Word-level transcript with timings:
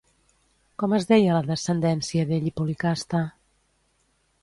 Com 0.83 0.95
es 0.99 1.05
deia 1.11 1.35
la 1.37 1.43
descendència 1.51 2.27
d'ell 2.33 2.51
i 2.53 2.57
Policasta? 2.59 3.25